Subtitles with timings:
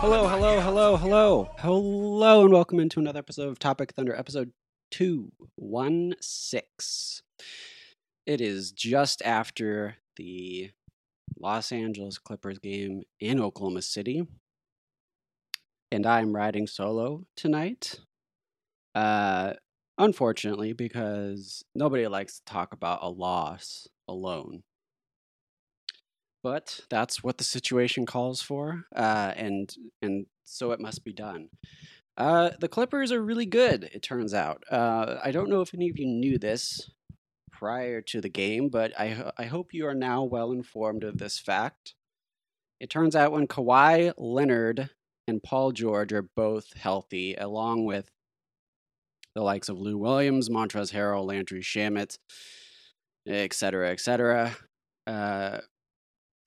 [0.00, 4.52] Hello, hello, hello, hello, hello, and welcome into another episode of Topic Thunder, episode
[4.92, 7.22] two one six.
[8.24, 10.70] It is just after the
[11.36, 14.24] Los Angeles Clippers game in Oklahoma City,
[15.90, 17.98] and I'm riding solo tonight.
[18.94, 19.54] Uh,
[19.98, 24.62] unfortunately, because nobody likes to talk about a loss alone.
[26.42, 31.48] But that's what the situation calls for, uh, and and so it must be done.
[32.16, 33.90] Uh, the Clippers are really good.
[33.92, 34.62] It turns out.
[34.70, 36.90] Uh, I don't know if any of you knew this
[37.52, 41.38] prior to the game, but I I hope you are now well informed of this
[41.38, 41.94] fact.
[42.80, 44.90] It turns out when Kawhi Leonard
[45.26, 48.10] and Paul George are both healthy, along with
[49.34, 52.18] the likes of Lou Williams, Montrezl Harrell, Landry Shamet,
[53.26, 54.56] et cetera, et cetera.
[55.06, 55.58] Uh,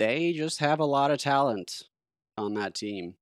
[0.01, 1.83] they just have a lot of talent
[2.35, 3.13] on that team.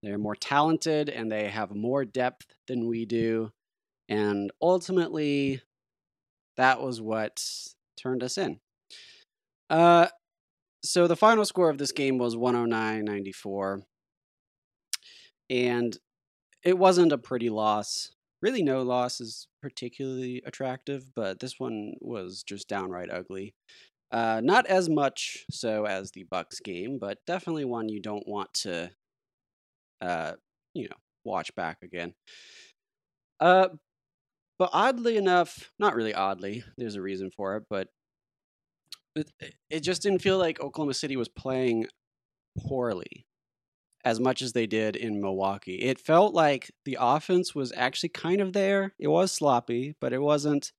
[0.00, 3.50] They're more talented and they have more depth than we do.
[4.08, 5.60] And ultimately,
[6.56, 7.44] that was what
[8.00, 8.60] turned us in.
[9.68, 10.06] Uh,
[10.84, 13.82] so the final score of this game was 109 94.
[15.50, 15.98] And
[16.64, 18.12] it wasn't a pretty loss.
[18.40, 23.56] Really, no loss is particularly attractive, but this one was just downright ugly.
[24.12, 28.52] Uh, not as much so as the Bucks game, but definitely one you don't want
[28.52, 28.90] to,
[30.02, 30.32] uh,
[30.74, 32.12] you know, watch back again.
[33.40, 33.68] Uh,
[34.58, 37.88] but oddly enough, not really oddly, there's a reason for it, but
[39.16, 39.30] it,
[39.70, 41.86] it just didn't feel like Oklahoma City was playing
[42.66, 43.26] poorly
[44.04, 45.76] as much as they did in Milwaukee.
[45.76, 48.94] It felt like the offense was actually kind of there.
[48.98, 50.72] It was sloppy, but it wasn't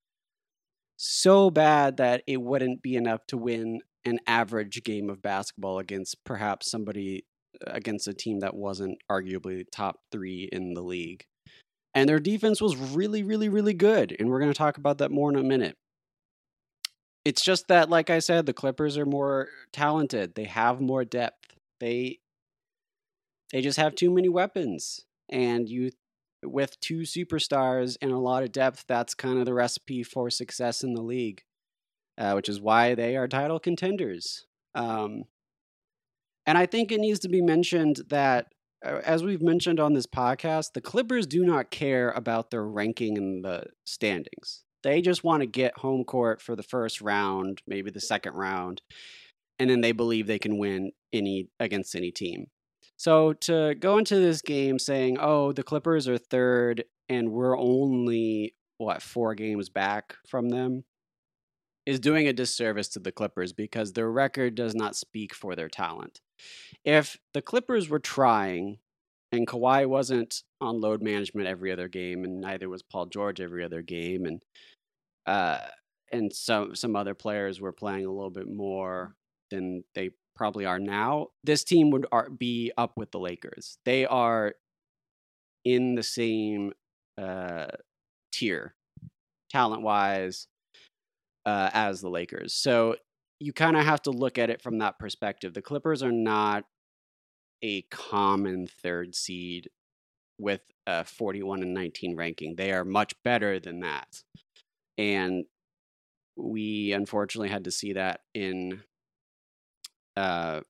[1.06, 6.24] so bad that it wouldn't be enough to win an average game of basketball against
[6.24, 7.26] perhaps somebody
[7.66, 11.26] uh, against a team that wasn't arguably top three in the league.
[11.94, 14.16] And their defense was really, really, really good.
[14.18, 15.76] And we're going to talk about that more in a minute.
[17.26, 20.36] It's just that, like I said, the Clippers are more talented.
[20.36, 21.56] They have more depth.
[21.80, 22.20] They
[23.52, 25.02] they just have too many weapons.
[25.30, 25.92] And you
[26.44, 30.84] with two superstars and a lot of depth, that's kind of the recipe for success
[30.84, 31.44] in the league,
[32.18, 34.46] uh, which is why they are title contenders.
[34.76, 35.24] Um,
[36.46, 38.48] and I think it needs to be mentioned that,
[38.86, 43.18] uh, as we've mentioned on this podcast, the Clippers do not care about their ranking
[43.18, 44.64] in the standings.
[44.84, 48.82] They just want to get home court for the first round, maybe the second round,
[49.58, 52.48] and then they believe they can win any against any team.
[53.04, 58.56] So to go into this game saying, "Oh, the Clippers are third and we're only
[58.78, 60.86] what four games back from them,"
[61.86, 65.68] is doing a disservice to the Clippers because their record does not speak for their
[65.68, 66.22] talent.
[66.86, 68.80] If the Clippers were trying
[69.34, 73.66] and Kawhi wasn't on load management every other game, and neither was Paul George every
[73.66, 74.42] other game, and
[75.26, 75.60] uh,
[76.10, 79.18] and some some other players were playing a little bit more
[79.52, 83.78] than they probably are now, this team would ar- be up with the Lakers.
[83.86, 84.56] They are
[85.66, 86.74] in the same
[87.18, 87.68] uh,
[88.32, 88.76] tier,
[89.50, 90.48] talent wise,
[91.46, 92.54] uh, as the Lakers.
[92.54, 92.96] So
[93.40, 95.54] you kind of have to look at it from that perspective.
[95.54, 96.66] The Clippers are not
[97.62, 99.70] a common third seed
[100.40, 102.56] with a 41 and 19 ranking.
[102.56, 104.24] They are much better than that.
[104.98, 105.46] And
[106.36, 108.82] we unfortunately had to see that in
[110.16, 110.62] uh,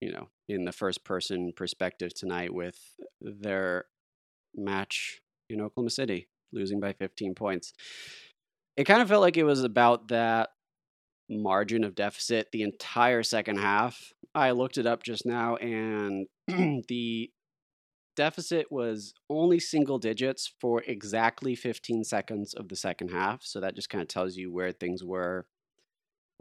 [0.00, 2.78] you know, in the first person perspective tonight with
[3.20, 3.86] their
[4.54, 7.72] match in Oklahoma City, losing by 15 points.
[8.76, 10.50] It kind of felt like it was about that
[11.28, 14.12] margin of deficit the entire second half.
[14.34, 16.26] I looked it up just now, and
[16.88, 17.30] the
[18.16, 23.42] deficit was only single digits for exactly 15 seconds of the second half.
[23.42, 25.46] So that just kind of tells you where things were.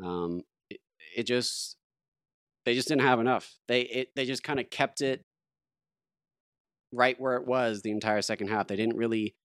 [0.04, 0.80] Um, it,
[1.16, 1.78] it just
[2.66, 3.56] they just didn't have enough.
[3.68, 5.22] They it, they just kind of kept it
[6.92, 8.68] right where it was the entire second half.
[8.68, 9.36] They didn't really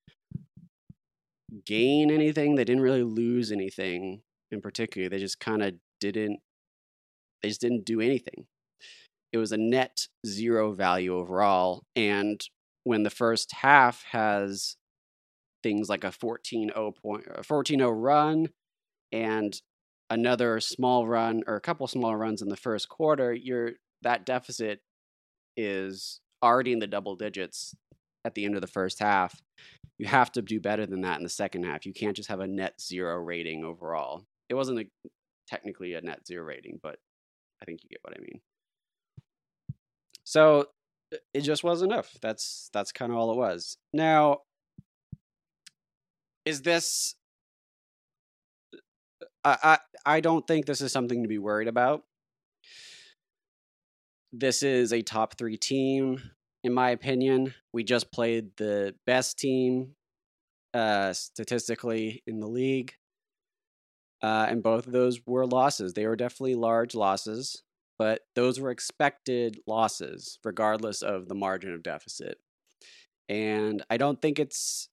[1.66, 2.54] gain anything.
[2.54, 5.08] They didn't really lose anything in particular.
[5.08, 6.40] They just kind of didn't.
[7.42, 8.46] They just didn't do anything.
[9.32, 11.84] It was a net zero value overall.
[11.94, 12.40] And
[12.84, 14.76] when the first half has
[15.62, 18.48] things like a 14-0 point, a 14-0 run,
[19.12, 19.60] and
[20.10, 23.72] another small run or a couple small runs in the first quarter, you're
[24.02, 24.80] that deficit
[25.56, 27.74] is already in the double digits
[28.24, 29.40] at the end of the first half.
[29.98, 31.86] You have to do better than that in the second half.
[31.86, 34.24] You can't just have a net zero rating overall.
[34.48, 34.86] It wasn't a,
[35.46, 36.96] technically a net zero rating, but
[37.62, 38.40] I think you get what I mean.
[40.24, 40.66] So
[41.34, 42.16] it just wasn't enough.
[42.22, 43.76] That's that's kind of all it was.
[43.92, 44.38] Now,
[46.44, 47.14] is this?
[49.44, 52.04] I, I don't think this is something to be worried about.
[54.32, 56.20] This is a top three team,
[56.62, 57.54] in my opinion.
[57.72, 59.94] We just played the best team
[60.74, 62.94] uh, statistically in the league.
[64.22, 65.94] Uh, and both of those were losses.
[65.94, 67.62] They were definitely large losses,
[67.98, 72.38] but those were expected losses, regardless of the margin of deficit.
[73.28, 74.90] And I don't think it's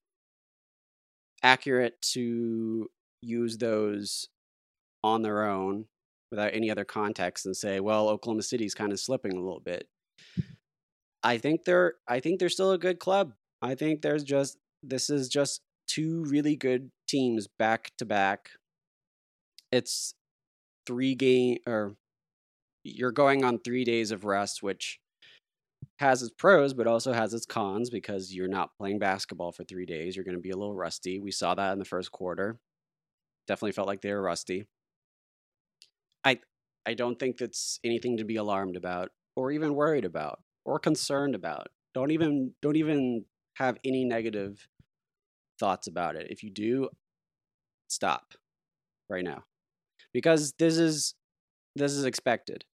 [1.44, 2.90] accurate to
[3.22, 4.30] use those
[5.04, 5.86] on their own
[6.32, 9.88] without any other context and say, well, Oklahoma City's kind of slipping a little bit.
[11.24, 13.34] I think they're I think they're still a good club.
[13.62, 18.52] I think there's just this is just two really good teams back to back.
[19.72, 20.14] It's
[20.86, 21.96] three game or
[22.84, 25.00] you're going on 3 days of rest which
[26.00, 29.86] has its pros but also has its cons because you're not playing basketball for 3
[29.86, 30.16] days.
[30.16, 31.20] You're going to be a little rusty.
[31.20, 32.58] We saw that in the first quarter.
[33.48, 34.68] Definitely felt like they were rusty.
[36.28, 36.40] I
[36.86, 41.36] I don't think that's anything to be alarmed about or even worried about or concerned
[41.36, 41.68] about.
[41.94, 43.26] Don't even don't even
[43.56, 44.68] have any negative
[45.60, 46.28] thoughts about it.
[46.30, 46.90] If you do,
[47.88, 48.34] stop
[49.10, 49.44] right now.
[50.14, 51.16] Because this is
[51.76, 52.66] this is expected.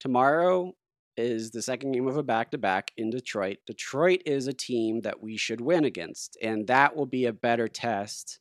[0.00, 0.72] Tomorrow
[1.16, 3.58] is the second game of a back to back in Detroit.
[3.66, 7.68] Detroit is a team that we should win against, and that will be a better
[7.68, 8.40] test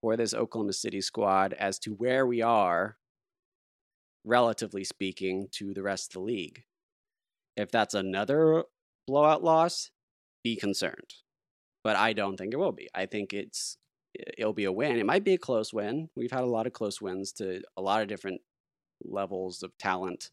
[0.00, 2.96] for this Oklahoma City squad as to where we are
[4.24, 6.64] relatively speaking, to the rest of the league.
[7.56, 8.64] If that's another
[9.06, 9.90] blowout loss,
[10.42, 11.14] be concerned.
[11.84, 12.88] But I don't think it will be.
[12.94, 13.76] I think it's
[14.38, 14.98] it'll be a win.
[14.98, 16.08] It might be a close win.
[16.16, 18.40] We've had a lot of close wins to a lot of different
[19.04, 20.30] levels of talent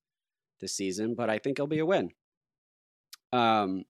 [0.60, 2.12] this season, but I think it'll be a win.
[3.32, 3.86] Um,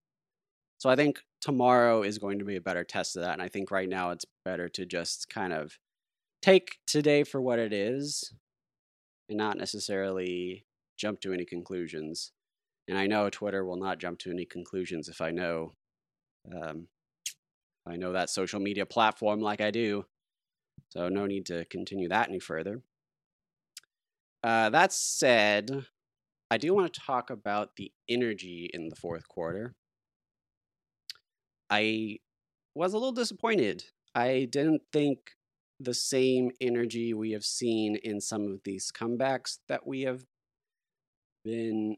[0.78, 3.50] so I think tomorrow is going to be a better test of that, and I
[3.50, 5.78] think right now it's better to just kind of
[6.42, 8.34] take today for what it is
[9.30, 10.66] and not necessarily
[10.98, 12.32] jump to any conclusions.
[12.88, 15.74] And I know Twitter will not jump to any conclusions if I know,
[16.54, 16.88] um,
[17.88, 20.06] I know that social media platform like I do.
[20.90, 22.82] So no need to continue that any further.
[24.44, 25.86] Uh, that said,
[26.50, 29.76] I do want to talk about the energy in the fourth quarter.
[31.70, 32.18] I
[32.74, 33.84] was a little disappointed.
[34.16, 35.20] I didn't think
[35.80, 40.24] the same energy we have seen in some of these comebacks that we have
[41.46, 41.96] been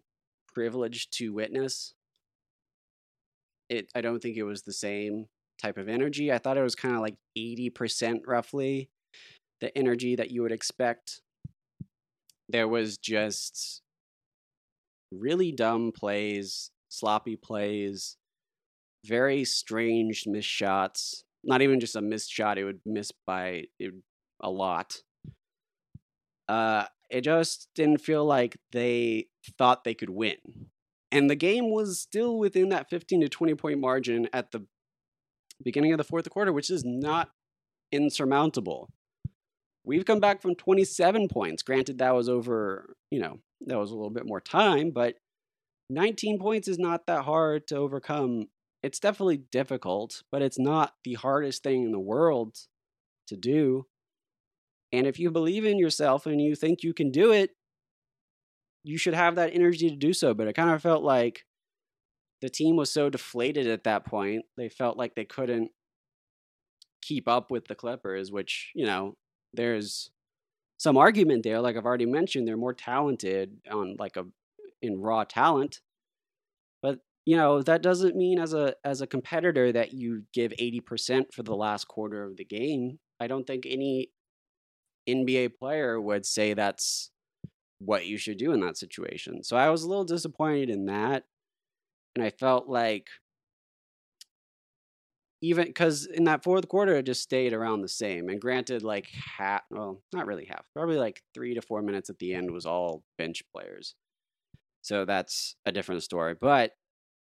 [0.54, 1.94] privileged to witness.
[3.70, 5.28] It I don't think it was the same
[5.62, 6.32] type of energy.
[6.32, 8.90] I thought it was kind of like 80% roughly
[9.62, 11.22] the energy that you would expect.
[12.50, 13.82] There was just
[15.12, 18.18] really dumb plays, sloppy plays,
[19.06, 23.94] very strange missed shots not even just a missed shot; it would miss by it,
[24.42, 24.98] a lot.
[26.48, 30.38] Uh, it just didn't feel like they thought they could win,
[31.12, 34.66] and the game was still within that 15 to 20 point margin at the
[35.64, 37.30] beginning of the fourth quarter, which is not
[37.92, 38.90] insurmountable.
[39.84, 41.64] We've come back from 27 points.
[41.64, 45.16] Granted, that was over, you know, that was a little bit more time, but
[45.90, 48.48] 19 points is not that hard to overcome
[48.84, 52.58] it's definitely difficult, but it's not the hardest thing in the world
[53.28, 53.86] to do.
[54.92, 57.52] And if you believe in yourself and you think you can do it,
[58.84, 60.34] you should have that energy to do so.
[60.34, 61.46] But it kind of felt like
[62.42, 64.44] the team was so deflated at that point.
[64.58, 65.72] They felt like they couldn't
[67.02, 69.16] keep up with the Clippers, which, you know,
[69.54, 70.10] there's
[70.78, 71.62] some argument there.
[71.62, 74.26] Like I've already mentioned, they're more talented on like a
[74.82, 75.82] in raw talent.
[76.82, 80.80] But you know that doesn't mean as a as a competitor that you give eighty
[80.80, 83.00] percent for the last quarter of the game.
[83.20, 84.10] I don't think any
[85.08, 87.12] NBA player would say that's
[87.80, 89.44] what you should do in that situation.
[89.44, 91.24] So I was a little disappointed in that,
[92.16, 93.08] and I felt like
[95.42, 99.10] even because in that fourth quarter it just stayed around the same and granted like
[99.38, 102.66] half well not really half probably like three to four minutes at the end was
[102.66, 103.96] all bench players
[104.82, 106.74] so that's a different story but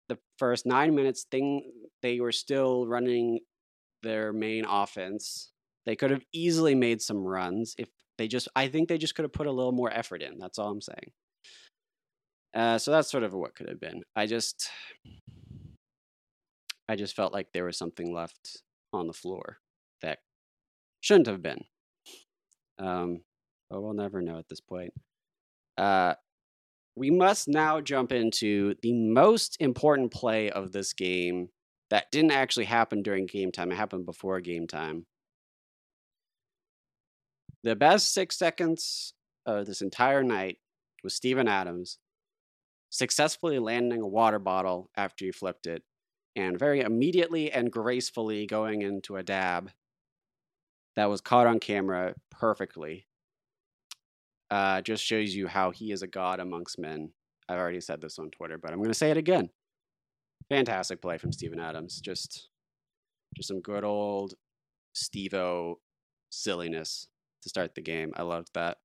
[0.10, 3.40] the first nine minutes thing they were still running
[4.04, 5.52] their main offense
[5.86, 7.88] they could have easily made some runs if
[8.18, 10.60] they just i think they just could have put a little more effort in that's
[10.60, 11.12] all i'm saying
[12.56, 14.70] uh, so that's sort of what could have been i just
[16.90, 19.58] I just felt like there was something left on the floor
[20.02, 20.18] that
[21.02, 21.64] shouldn't have been.
[22.80, 23.22] Um,
[23.70, 24.92] but we'll never know at this point.
[25.78, 26.16] Uh,
[27.00, 31.48] we must now jump into the most important play of this game
[31.90, 33.72] that didn't actually happen during game time.
[33.72, 35.06] It happened before game time.
[37.64, 39.14] The best six seconds
[39.46, 40.58] of this entire night
[41.02, 42.00] was Steven Adams
[42.90, 45.84] successfully landing a water bottle after he flipped it
[46.36, 49.72] and very immediately and gracefully going into a dab
[50.98, 53.06] that was caught on camera perfectly.
[54.52, 57.12] Uh, just shows you how he is a god amongst men.
[57.48, 59.50] I've already said this on Twitter, but I'm going to say it again.
[60.50, 62.00] Fantastic play from Steven Adams.
[62.00, 62.50] Just,
[63.36, 64.34] just some good old
[64.96, 65.76] Stevo
[66.32, 67.08] silliness
[67.44, 68.12] to start the game.
[68.16, 68.78] I loved that.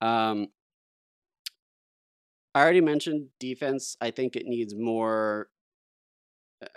[0.00, 0.48] Um,
[2.54, 3.96] I already mentioned defense.
[4.00, 5.48] I think it needs more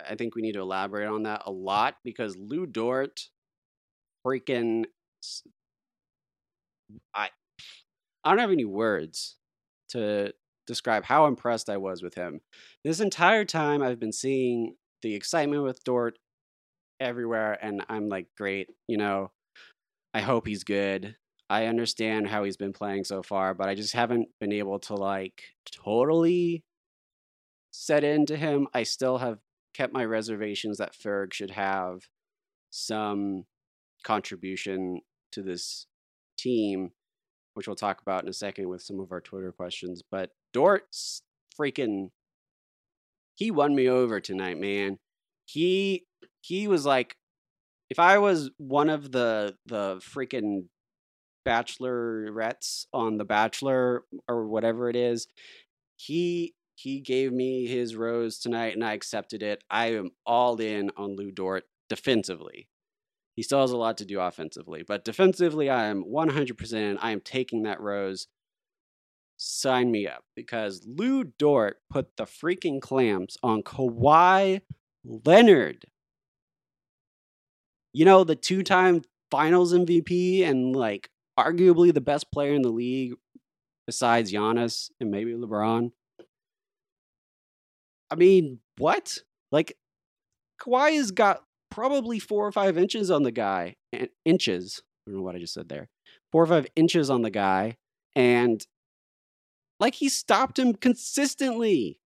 [0.08, 3.28] I think we need to elaborate on that a lot because Lu Dort
[4.26, 4.84] freaking
[7.14, 7.30] I
[8.26, 9.36] I don't have any words
[9.90, 10.32] to
[10.66, 12.40] describe how impressed I was with him.
[12.84, 16.18] This entire time I've been seeing the excitement with Dort
[16.98, 19.30] everywhere and I'm like great, you know.
[20.12, 21.14] I hope he's good.
[21.48, 24.94] I understand how he's been playing so far, but I just haven't been able to
[24.94, 26.64] like totally
[27.70, 28.66] set into him.
[28.74, 29.38] I still have
[29.72, 32.00] kept my reservations that Ferg should have
[32.70, 33.44] some
[34.02, 35.86] contribution to this
[36.36, 36.90] team,
[37.56, 40.02] which we'll talk about in a second with some of our Twitter questions.
[40.10, 41.22] But Dort's
[41.58, 42.10] freaking
[43.34, 44.98] he won me over tonight, man.
[45.46, 46.04] He
[46.42, 47.16] he was like
[47.88, 50.66] if I was one of the the freaking
[51.46, 55.26] bachelorettes on the bachelor or whatever it is,
[55.96, 59.64] he he gave me his rose tonight and I accepted it.
[59.70, 62.68] I am all in on Lu Dort defensively.
[63.36, 66.98] He still has a lot to do offensively, but defensively, I am 100%.
[67.00, 68.28] I am taking that rose.
[69.36, 74.62] Sign me up because Lu Dort put the freaking clamps on Kawhi
[75.04, 75.84] Leonard.
[77.92, 82.70] You know, the two time finals MVP and like arguably the best player in the
[82.70, 83.14] league
[83.86, 85.92] besides Giannis and maybe LeBron.
[88.10, 89.18] I mean, what?
[89.52, 89.76] Like,
[90.60, 93.76] Kawhi has got probably four or five inches on the guy.
[93.92, 94.82] And inches.
[95.06, 95.88] I don't know what I just said there.
[96.32, 97.76] Four or five inches on the guy.
[98.14, 98.66] And
[99.78, 102.00] like he stopped him consistently.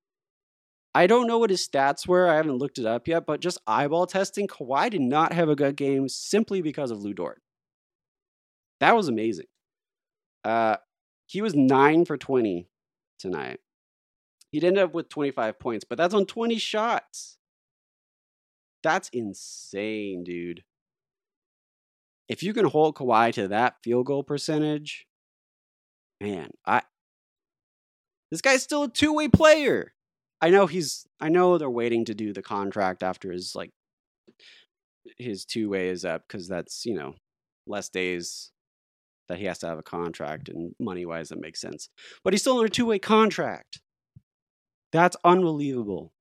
[0.94, 2.28] I don't know what his stats were.
[2.28, 5.54] I haven't looked it up yet, but just eyeball testing, Kawhi did not have a
[5.54, 7.40] good game simply because of Lu Dort.
[8.80, 9.46] That was amazing.
[10.44, 10.76] Uh,
[11.26, 12.66] he was nine for 20
[13.20, 13.60] tonight.
[14.50, 17.38] He'd end up with 25 points, but that's on 20 shots.
[18.82, 20.64] That's insane, dude.
[22.28, 25.06] If you can hold Kawhi to that field goal percentage,
[26.20, 26.82] man, I
[28.30, 29.92] this guy's still a two-way player.
[30.40, 33.70] I know he's I know they're waiting to do the contract after his like
[35.18, 37.16] his two-way is up cuz that's, you know,
[37.66, 38.52] less days
[39.28, 41.88] that he has to have a contract and money-wise that makes sense.
[42.24, 43.80] But he's still on a two-way contract.
[44.92, 46.12] That's unbelievable.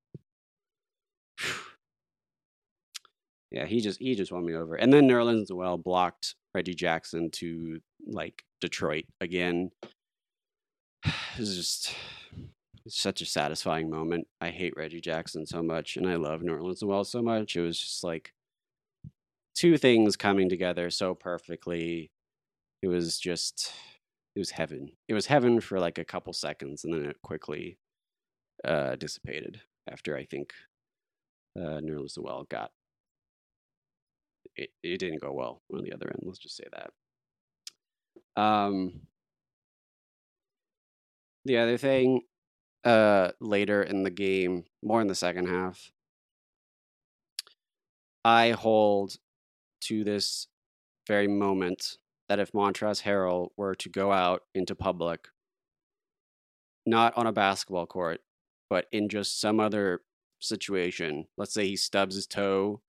[3.51, 4.75] Yeah, he just he just won me over.
[4.75, 9.71] And then Nerlens Noel blocked Reggie Jackson to like Detroit again.
[11.37, 11.95] It's just
[12.89, 14.27] such a satisfying moment.
[14.41, 17.55] I hate Reggie Jackson so much, and I love Nerlens Noel so much.
[17.55, 18.33] It was just like
[19.55, 22.11] two things coming together so perfectly.
[22.81, 23.71] It was just
[24.35, 24.91] it was heaven.
[25.07, 27.77] It was heaven for like a couple seconds, and then it quickly
[28.65, 30.53] uh, dissipated after I think
[31.57, 32.71] uh, Nerlens Noel got
[34.55, 36.23] it, it didn't go well on the other end.
[36.23, 38.41] Let's just say that.
[38.41, 39.01] Um,
[41.45, 42.21] the other thing,
[42.83, 45.91] uh, later in the game, more in the second half,
[48.23, 49.17] I hold
[49.81, 50.47] to this
[51.07, 55.29] very moment that if Montrezl Harrell were to go out into public,
[56.85, 58.21] not on a basketball court,
[58.69, 60.01] but in just some other
[60.39, 62.81] situation, let's say he stubs his toe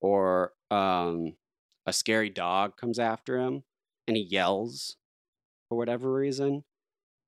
[0.00, 1.34] or um,
[1.86, 3.62] a scary dog comes after him
[4.06, 4.96] and he yells
[5.68, 6.64] for whatever reason,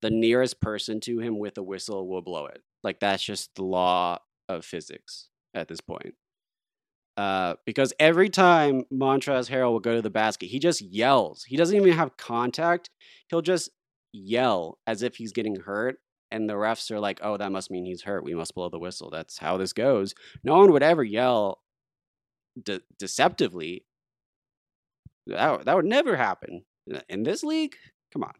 [0.03, 2.63] the nearest person to him with a whistle will blow it.
[2.85, 6.15] Like that's just the law of physics at this point.
[7.17, 11.43] Uh, because every time Montrezl Harrell will go to the basket, he just yells.
[11.43, 12.91] He doesn't even have contact.
[13.29, 13.71] He'll just
[14.13, 15.99] yell as if he's getting hurt.
[16.31, 18.23] And the refs are like, oh, that must mean he's hurt.
[18.23, 19.11] We must blow the whistle.
[19.11, 20.15] That's how this goes.
[20.45, 21.59] No one would ever yell
[22.63, 23.85] de- deceptively.
[25.27, 26.65] That, that would never happen.
[27.09, 27.77] In this league,
[28.13, 28.33] come on.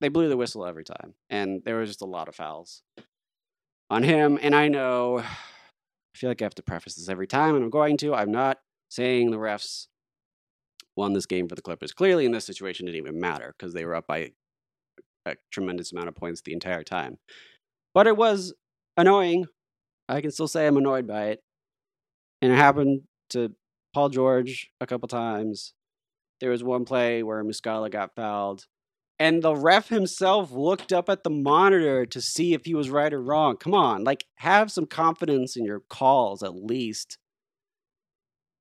[0.00, 1.14] They blew the whistle every time.
[1.30, 2.82] And there was just a lot of fouls
[3.90, 4.38] on him.
[4.40, 5.18] And I know
[6.14, 8.12] I feel like I have to preface this every time, and I'm going to.
[8.12, 9.86] I'm not saying the refs
[10.96, 11.92] won this game for the Clippers.
[11.92, 14.32] Clearly, in this situation, it didn't even matter because they were up by
[15.26, 17.18] a tremendous amount of points the entire time.
[17.94, 18.52] But it was
[18.96, 19.46] annoying.
[20.08, 21.42] I can still say I'm annoyed by it.
[22.40, 23.52] And it happened to
[23.94, 25.74] Paul George a couple times.
[26.40, 28.66] There was one play where Muscala got fouled
[29.18, 33.12] and the ref himself looked up at the monitor to see if he was right
[33.12, 33.56] or wrong.
[33.56, 37.18] Come on, like have some confidence in your calls at least.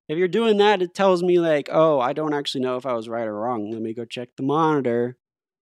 [0.10, 2.94] If you're doing that, it tells me like, oh, I don't actually know if I
[2.94, 3.70] was right or wrong.
[3.72, 5.18] Let me go check the monitor.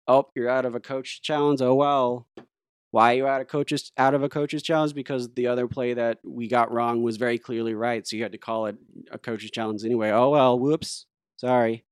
[0.09, 1.61] Oh, you're out of a coach challenge.
[1.61, 2.27] Oh well.
[2.93, 4.95] Why are you out of coaches out of a coach's challenge?
[4.95, 8.33] Because the other play that we got wrong was very clearly right, so you had
[8.33, 8.77] to call it
[9.13, 10.11] a coach's challenge anyway.
[10.11, 11.07] Oh well, whoops.
[11.37, 11.85] Sorry.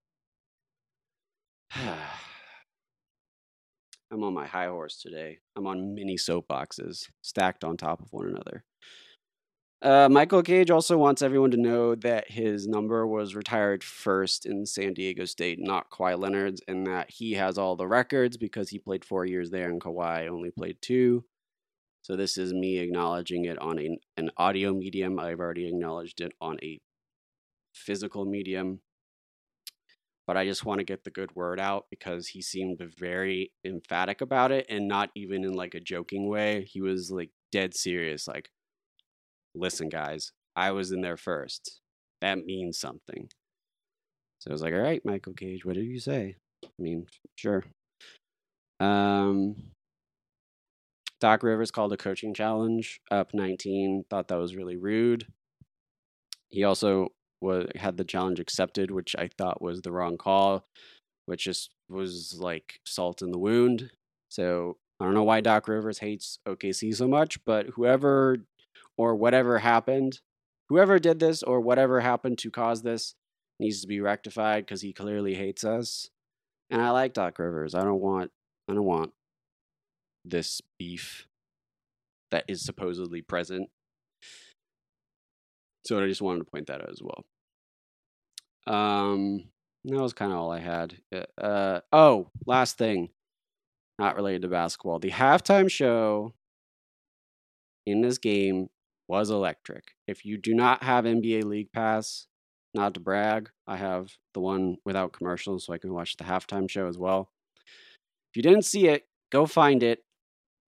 [4.11, 5.39] I'm on my high horse today.
[5.55, 8.65] I'm on mini soapboxes stacked on top of one another.
[9.81, 14.67] Uh, Michael Cage also wants everyone to know that his number was retired first in
[14.67, 18.79] San Diego State, not Kawhi Leonard's, and that he has all the records because he
[18.81, 21.25] played four years there and Kawhi only played two.
[22.03, 25.21] So this is me acknowledging it on a, an audio medium.
[25.21, 26.81] I've already acknowledged it on a
[27.73, 28.81] physical medium
[30.29, 34.21] but I just want to get the good word out because he seemed very emphatic
[34.21, 36.65] about it and not even in like a joking way.
[36.71, 38.51] He was like dead serious, like,
[39.55, 41.81] listen, guys, I was in there first.
[42.21, 43.29] That means something.
[44.41, 46.37] So I was like, all right, Michael Cage, what did you say?
[46.65, 47.07] I mean,
[47.37, 47.65] sure.
[48.81, 49.57] Um,
[51.21, 55.27] Doc Rivers called a coaching challenge up 19, thought that was really rude.
[56.49, 57.09] He also
[57.41, 60.65] was had the challenge accepted, which I thought was the wrong call,
[61.27, 63.91] which just was like salt in the wound.
[64.29, 68.39] So I don't know why Doc Rivers hates OKC so much, but whoever
[68.99, 70.21] or whatever happened,
[70.69, 73.15] whoever did this or whatever happened to cause this
[73.59, 76.11] needs to be rectified because he clearly hates us.
[76.71, 77.75] And I like Doc Rivers.
[77.75, 78.31] I don't want
[78.69, 79.13] I don't want
[80.25, 81.27] this beef
[82.31, 83.71] that is supposedly present
[85.89, 87.25] so I just wanted to point that out as well.
[88.67, 89.45] Um,
[89.87, 90.99] that was kind of all I had.
[91.41, 93.09] Uh, oh, last thing,
[93.99, 94.99] not related to basketball.
[94.99, 96.35] The halftime show
[97.87, 98.69] in this game
[99.09, 99.95] was electric.
[100.07, 102.27] If you do not have NBA League Pass,
[102.75, 106.71] not to brag, I have the one without commercials so I can watch the halftime
[106.71, 107.31] show as well.
[108.31, 110.05] If you didn't see it, go find it,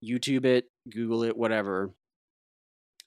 [0.03, 1.91] YouTube it, Google it, whatever.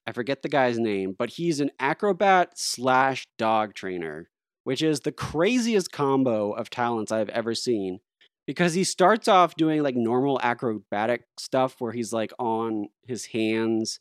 [0.07, 4.29] I forget the guy's name, but he's an acrobat slash dog trainer,
[4.63, 8.01] which is the craziest combo of talents I've ever seen.
[8.47, 14.01] Because he starts off doing like normal acrobatic stuff where he's like on his hands.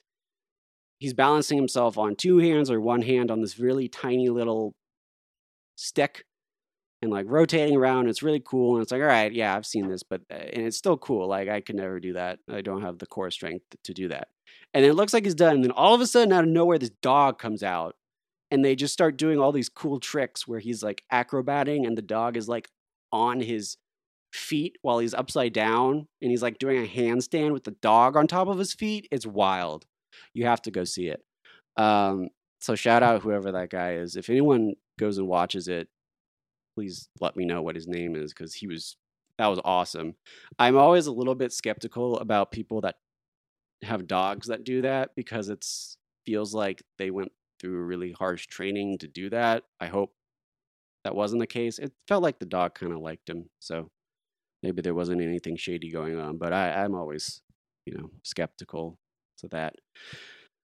[1.03, 4.73] He's balancing himself on two hands or one hand on this really tiny little
[5.75, 6.23] stick
[7.01, 8.07] and like rotating around.
[8.07, 8.75] It's really cool.
[8.75, 11.27] And it's like, all right, yeah, I've seen this, but, uh, and it's still cool.
[11.27, 12.39] Like, I could never do that.
[12.49, 14.29] I don't have the core strength to do that
[14.73, 15.55] and it looks like he's done.
[15.55, 17.95] And then all of a sudden, out of nowhere, this dog comes out,
[18.51, 22.01] and they just start doing all these cool tricks where he's like acrobating, and the
[22.01, 22.69] dog is like
[23.11, 23.77] on his
[24.31, 28.27] feet while he's upside down, and he's like doing a handstand with the dog on
[28.27, 29.07] top of his feet.
[29.11, 29.85] It's wild.
[30.33, 31.21] You have to go see it.
[31.77, 34.15] Um, so shout out whoever that guy is.
[34.15, 35.87] If anyone goes and watches it,
[36.75, 38.95] please let me know what his name is because he was
[39.37, 40.15] that was awesome.
[40.59, 42.95] I'm always a little bit skeptical about people that
[43.81, 48.97] have dogs that do that because it's feels like they went through really harsh training
[48.99, 49.63] to do that.
[49.79, 50.13] I hope
[51.03, 51.79] that wasn't the case.
[51.79, 53.49] It felt like the dog kind of liked him.
[53.59, 53.89] So
[54.61, 57.41] maybe there wasn't anything shady going on, but I, I'm always,
[57.85, 58.97] you know, skeptical
[59.39, 59.75] to that.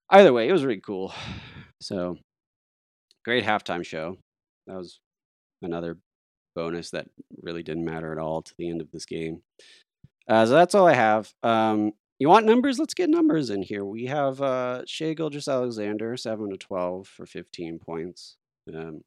[0.09, 1.13] Either way, it was really cool.
[1.81, 2.17] So
[3.23, 4.17] great halftime show.
[4.67, 4.99] That was
[5.61, 5.97] another
[6.55, 7.07] bonus that
[7.41, 9.41] really didn't matter at all to the end of this game.
[10.27, 11.33] Uh, so that's all I have.
[11.43, 12.79] Um, you want numbers?
[12.79, 13.85] Let's get numbers in here.
[13.85, 18.35] We have uh, Shai Gilgeous Alexander, 7 to 12 for 15 points.
[18.73, 19.01] Um,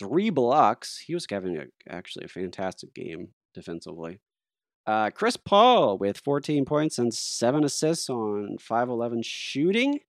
[0.00, 0.98] three blocks.
[0.98, 4.20] He was having a, actually a fantastic game defensively.
[4.86, 10.00] Uh, Chris Paul with 14 points and seven assists on 5'11 shooting.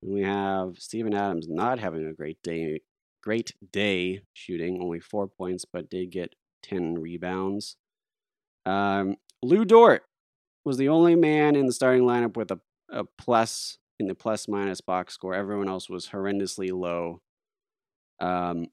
[0.00, 2.80] We have Steven Adams not having a great day,
[3.22, 7.76] great day shooting, only four points, but did get 10 rebounds.
[8.66, 10.04] Um, Lu Dort
[10.64, 14.48] was the only man in the starting lineup with a, a plus in the plus
[14.48, 15.34] minus box score.
[15.34, 17.20] Everyone else was horrendously low.
[18.20, 18.68] Um,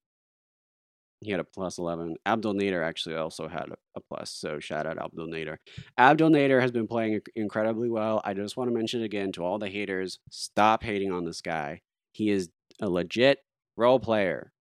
[1.22, 2.16] he had a plus 11.
[2.26, 5.58] Abdel Nader actually also had a, plus, so shout out Abdel Nader.
[5.98, 8.22] Abdel Nader has been playing incredibly well.
[8.26, 11.82] I just want to mention again to all the haters stop hating on this guy.
[12.14, 12.50] He is
[12.82, 13.38] a legit
[13.78, 14.52] role player.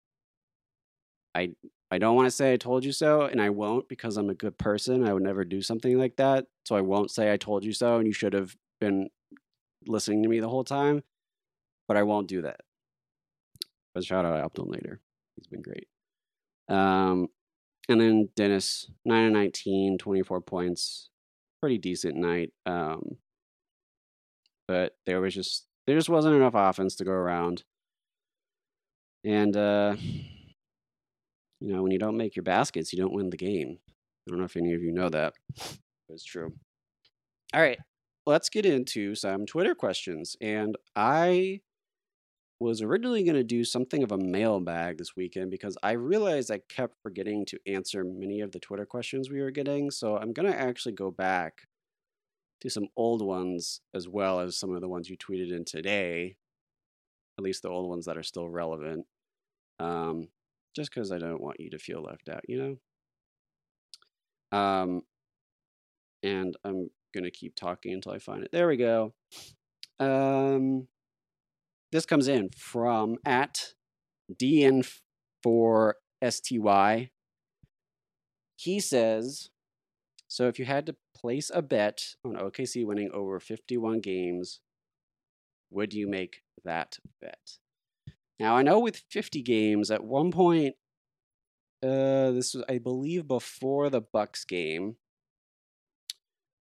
[1.35, 1.53] I
[1.91, 4.35] I don't want to say I told you so, and I won't because I'm a
[4.35, 5.05] good person.
[5.05, 6.45] I would never do something like that.
[6.67, 9.09] So I won't say I told you so and you should have been
[9.87, 11.03] listening to me the whole time.
[11.89, 12.61] But I won't do that.
[13.95, 14.99] But shout out Abdel Nader.
[15.37, 15.89] He's been great.
[16.71, 17.29] Um,
[17.89, 21.11] and then Dennis, 9 and 19, 24 points.
[21.61, 22.53] Pretty decent night.
[22.65, 23.17] Um,
[24.67, 27.65] but there was just there just wasn't enough offense to go around.
[29.25, 29.97] And uh,
[31.61, 33.79] you know, when you don't make your baskets, you don't win the game.
[33.89, 36.55] I don't know if any of you know that, but it's true.
[37.53, 37.79] All right,
[38.27, 40.37] let's get into some Twitter questions.
[40.41, 41.61] And I
[42.61, 46.61] was originally going to do something of a mailbag this weekend because I realized I
[46.69, 49.91] kept forgetting to answer many of the Twitter questions we were getting.
[49.91, 51.67] So I'm going to actually go back
[52.61, 56.37] to some old ones as well as some of the ones you tweeted in today,
[57.39, 59.07] at least the old ones that are still relevant.
[59.79, 60.29] Um,
[60.77, 62.79] just because I don't want you to feel left out, you
[64.53, 64.59] know?
[64.59, 65.03] Um,
[66.23, 68.53] and I'm going to keep talking until I find it.
[68.53, 69.15] There we go.
[69.99, 70.87] Um,
[71.93, 73.75] this comes in from at
[74.33, 77.11] DN4STY.
[78.57, 79.51] He says,
[80.29, 84.61] so if you had to place a bet on OKC winning over 51 games,
[85.71, 87.59] would you make that bet?
[88.39, 90.77] Now I know with 50 games, at one point,
[91.83, 94.97] uh, this was I believe before the Bucks game,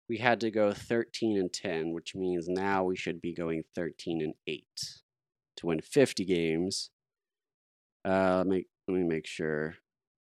[0.08, 4.22] we had to go 13 and 10, which means now we should be going 13
[4.22, 4.64] and 8
[5.56, 6.90] to win 50 games.
[8.04, 9.76] Uh, let me let me make sure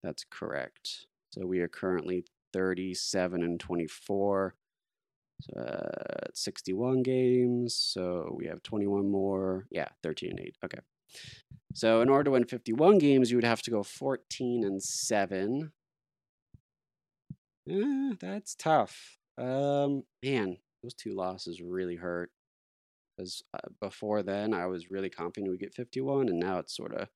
[0.02, 1.06] that's correct.
[1.30, 4.54] So we are currently 37 and 24.
[5.40, 7.74] So, uh, 61 games.
[7.74, 9.66] So we have 21 more.
[9.70, 10.56] Yeah, 13 and 8.
[10.64, 10.78] Okay.
[11.74, 15.72] So in order to win 51 games, you would have to go 14 and 7.
[17.68, 19.18] Eh, that's tough.
[19.38, 22.30] Um, man, those two losses really hurt.
[23.16, 26.94] Because uh, before then, I was really confident we'd get 51, and now it's sort
[26.94, 27.08] of,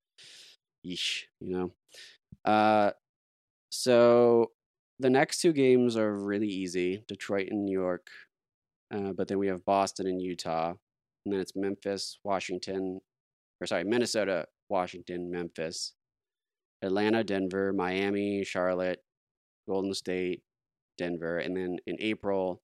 [0.86, 1.72] yeesh, you know.
[2.44, 2.90] Uh,
[3.70, 4.52] so
[4.98, 8.08] the next two games are really easy: Detroit and New York.
[8.94, 10.74] Uh, but then we have Boston and Utah,
[11.24, 13.00] and then it's Memphis, Washington,
[13.60, 15.94] or sorry, Minnesota, Washington, Memphis,
[16.82, 19.02] Atlanta, Denver, Miami, Charlotte,
[19.68, 20.42] Golden State,
[20.98, 22.62] Denver, and then in April,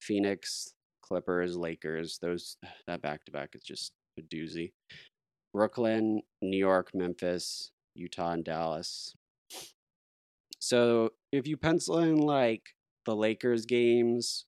[0.00, 2.18] Phoenix, Clippers, Lakers.
[2.20, 4.72] Those that back to back is just a doozy.
[5.52, 9.14] Brooklyn, New York, Memphis, Utah, and Dallas.
[10.58, 14.46] So if you pencil in like the Lakers games,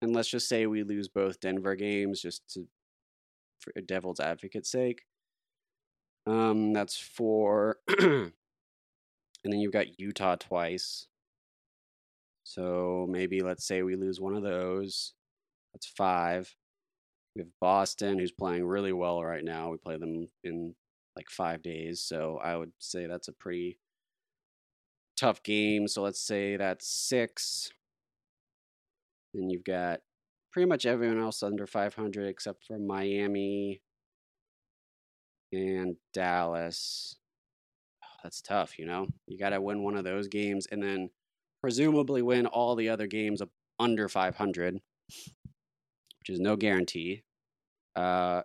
[0.00, 2.66] and let's just say we lose both Denver games just to
[3.60, 5.02] for devil's advocate's sake.
[6.26, 7.78] Um, that's four.
[7.98, 8.32] and
[9.44, 11.06] then you've got Utah twice.
[12.44, 15.14] So maybe let's say we lose one of those.
[15.72, 16.54] That's five.
[17.34, 19.70] We have Boston, who's playing really well right now.
[19.70, 20.74] We play them in
[21.16, 22.00] like five days.
[22.00, 23.78] So I would say that's a pretty
[25.16, 25.88] tough game.
[25.88, 27.70] So let's say that's six.
[29.34, 30.00] Then you've got
[30.52, 33.82] pretty much everyone else under 500 except for Miami
[35.52, 37.16] and Dallas.
[38.02, 39.08] Oh, that's tough, you know?
[39.26, 41.10] You got to win one of those games and then
[41.60, 43.42] presumably win all the other games
[43.78, 44.78] under 500,
[46.28, 47.22] which is no guarantee.
[47.96, 48.42] Uh,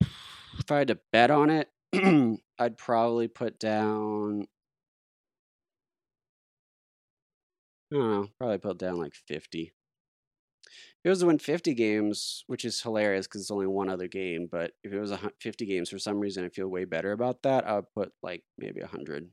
[0.00, 1.70] if I had to bet on it,
[2.58, 4.46] I'd probably put down.
[7.90, 9.62] I don't know, probably put down like 50.
[9.62, 9.72] If
[11.04, 14.48] it was to win 50 games, which is hilarious because it's only one other game,
[14.50, 17.66] but if it was 50 games for some reason, I feel way better about that.
[17.66, 19.30] I would put like maybe 100.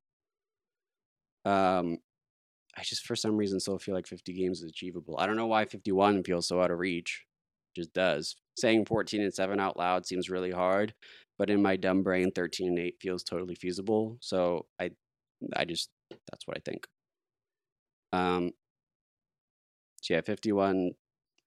[1.43, 1.97] Um,
[2.77, 5.15] I just for some reason still feel like 50 games is achievable.
[5.17, 7.25] I don't know why 51 feels so out of reach.
[7.75, 8.35] It just does.
[8.57, 10.93] Saying 14 and 7 out loud seems really hard,
[11.37, 14.17] but in my dumb brain 13 and 8 feels totally feasible.
[14.21, 14.91] So I
[15.55, 15.89] I just
[16.31, 16.87] that's what I think.
[18.13, 18.51] Um
[20.01, 20.91] so yeah, 51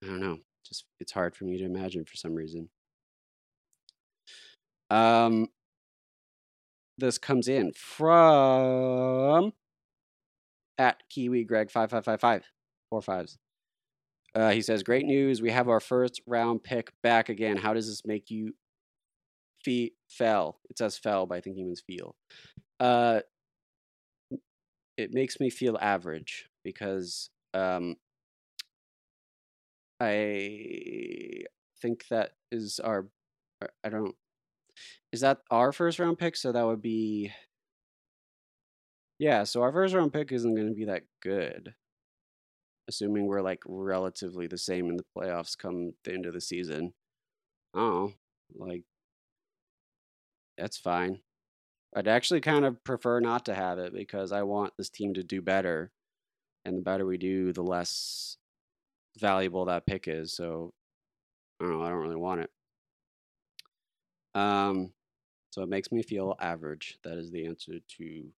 [0.03, 0.37] I don't know.
[0.65, 2.69] Just it's hard for me to imagine for some reason.
[4.89, 5.47] Um
[6.97, 9.53] this comes in from
[10.79, 12.43] at Kiwi Greg five five five five
[12.89, 13.37] four fives.
[14.33, 15.41] Uh, he says, "Great news!
[15.41, 17.57] We have our first round pick back again.
[17.57, 18.53] How does this make you
[19.63, 19.89] feel?
[20.09, 20.59] Fell.
[20.69, 22.15] It says fell, but I think he means feel.
[22.79, 23.19] Uh,
[24.97, 27.95] it makes me feel average because um,
[29.99, 31.43] I
[31.81, 33.07] think that is our.
[33.83, 34.15] I don't.
[35.11, 36.35] Is that our first round pick?
[36.35, 37.31] So that would be.
[39.19, 41.75] Yeah, so our first round pick isn't going to be that good.
[42.87, 46.93] Assuming we're like relatively the same in the playoffs come the end of the season.
[47.73, 48.13] Oh,
[48.55, 48.83] like
[50.57, 51.19] that's fine.
[51.95, 55.23] I'd actually kind of prefer not to have it because I want this team to
[55.23, 55.91] do better.
[56.65, 58.37] And the better we do, the less
[59.19, 60.33] valuable that pick is.
[60.33, 60.73] So
[61.61, 62.51] I don't know, I don't really want it.
[64.35, 64.93] Um
[65.51, 66.99] so it makes me feel average.
[67.03, 68.33] That is the answer to.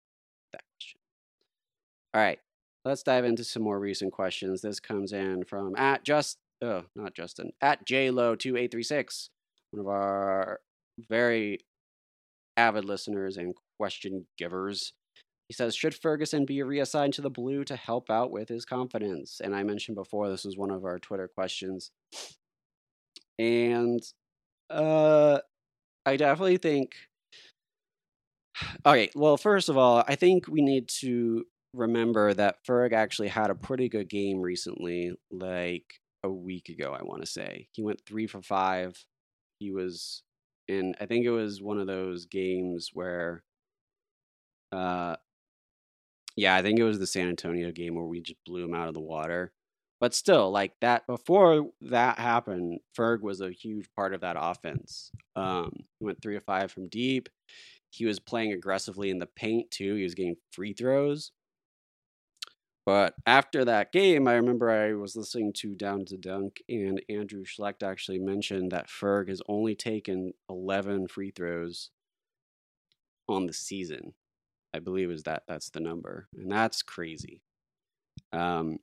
[2.13, 2.39] All right.
[2.83, 4.61] Let's dive into some more recent questions.
[4.61, 9.29] This comes in from at just oh, not Justin, at JLo2836,
[9.71, 10.59] one of our
[11.09, 11.59] very
[12.57, 14.93] avid listeners and question givers.
[15.47, 19.41] He says, Should Ferguson be reassigned to the blue to help out with his confidence?
[19.43, 21.91] And I mentioned before, this was one of our Twitter questions.
[23.37, 24.01] And
[24.69, 25.39] uh,
[26.05, 26.95] I definitely think.
[28.85, 33.49] Okay, well, first of all, I think we need to remember that Ferg actually had
[33.49, 37.67] a pretty good game recently, like a week ago, I want to say.
[37.71, 39.05] He went three for five.
[39.59, 40.23] He was
[40.67, 43.43] in, I think it was one of those games where,
[44.71, 45.15] uh,
[46.35, 48.87] yeah, I think it was the San Antonio game where we just blew him out
[48.87, 49.51] of the water.
[49.99, 55.11] But still, like that, before that happened, Ferg was a huge part of that offense.
[55.35, 57.29] Um, he went three to five from deep.
[57.91, 59.95] He was playing aggressively in the paint too.
[59.95, 61.31] He was getting free throws.
[62.85, 67.43] But after that game, I remember I was listening to Down to Dunk, and Andrew
[67.43, 71.91] Schlecht actually mentioned that Ferg has only taken 11 free throws
[73.29, 74.13] on the season.
[74.73, 77.41] I believe is that that's the number, and that's crazy.
[78.33, 78.79] Um,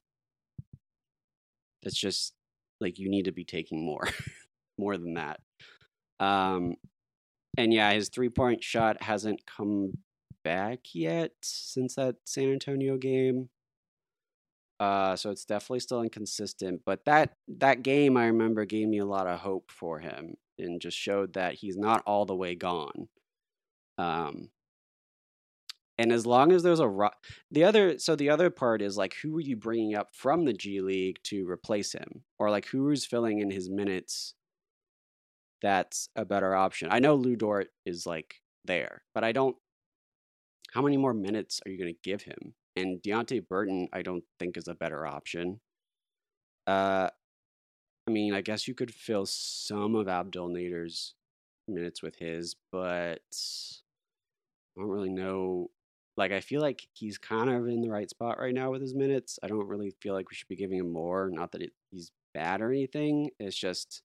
[1.83, 2.35] that's just
[2.81, 4.07] like you need to be taking more,
[4.79, 5.41] more than that.
[6.21, 6.75] Um,
[7.57, 9.99] and yeah, his three point shot hasn't come
[10.45, 13.49] back yet since that San Antonio game.
[14.81, 16.83] Uh, so it's definitely still inconsistent.
[16.87, 20.81] But that that game I remember gave me a lot of hope for him and
[20.81, 23.09] just showed that he's not all the way gone.
[23.99, 24.51] Um,
[25.99, 27.11] and as long as there's a ro-
[27.51, 30.53] the other so the other part is like who are you bringing up from the
[30.53, 34.35] G League to replace him or like who's filling in his minutes
[35.61, 36.89] that's a better option.
[36.91, 39.57] I know Lu Dort is like there, but I don't
[40.73, 42.55] how many more minutes are you going to give him?
[42.79, 45.61] And Deonte Burton, I don't think is a better option.
[46.67, 47.09] Uh,
[48.07, 51.15] I mean, I guess you could fill some of Abdel Nader's
[51.67, 53.21] minutes with his, but
[54.77, 55.71] I don't really know.
[56.17, 58.95] Like, I feel like he's kind of in the right spot right now with his
[58.95, 59.39] minutes.
[59.43, 61.31] I don't really feel like we should be giving him more.
[61.31, 63.31] Not that it, he's bad or anything.
[63.39, 64.03] It's just,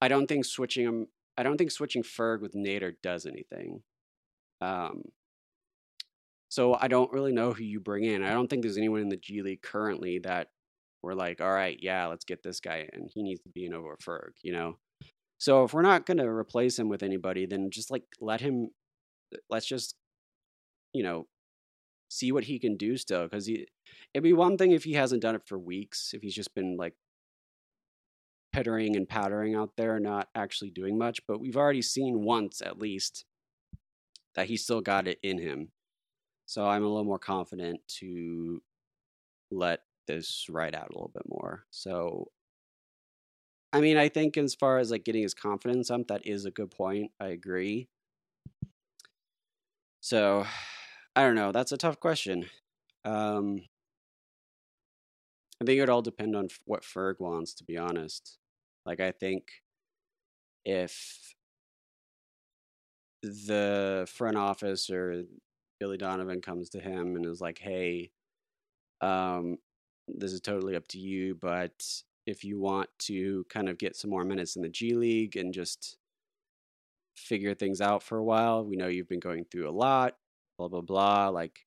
[0.00, 1.06] I don't think switching him.
[1.36, 3.82] I don't think switching Ferg with Nader does anything.
[4.60, 5.02] Um,
[6.56, 8.22] so I don't really know who you bring in.
[8.22, 10.48] I don't think there's anyone in the G League currently that
[11.02, 13.08] we're like, all right, yeah, let's get this guy in.
[13.12, 14.78] He needs to be in over Ferg, you know?
[15.36, 18.70] So if we're not going to replace him with anybody, then just like let him,
[19.34, 19.96] uh, let's just,
[20.94, 21.26] you know,
[22.08, 23.28] see what he can do still.
[23.28, 23.66] Cause he,
[24.14, 26.78] it'd be one thing if he hasn't done it for weeks, if he's just been
[26.78, 26.94] like
[28.54, 31.20] pittering and pattering out there, not actually doing much.
[31.28, 33.26] But we've already seen once at least
[34.34, 35.68] that he still got it in him.
[36.46, 38.62] So I'm a little more confident to
[39.50, 41.64] let this ride out a little bit more.
[41.70, 42.28] So
[43.72, 46.50] I mean, I think as far as like getting his confidence up, that is a
[46.50, 47.10] good point.
[47.20, 47.88] I agree.
[50.00, 50.46] So
[51.14, 51.52] I don't know.
[51.52, 52.46] That's a tough question.
[53.04, 53.60] Um
[55.60, 58.38] I think it would all depend on what Ferg wants, to be honest.
[58.84, 59.62] Like, I think
[60.64, 61.34] if
[63.22, 65.24] the front office or
[65.80, 68.12] Billy Donovan comes to him and is like, "Hey,
[69.00, 69.58] um,
[70.08, 71.84] this is totally up to you, but
[72.26, 75.54] if you want to kind of get some more minutes in the G League and
[75.54, 75.98] just
[77.16, 80.16] figure things out for a while, we know you've been going through a lot,
[80.58, 81.28] blah blah blah.
[81.28, 81.60] Like,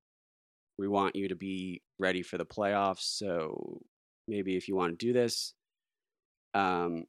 [0.77, 3.81] we want you to be ready for the playoffs, so
[4.27, 5.53] maybe if you want to do this,
[6.53, 7.05] um,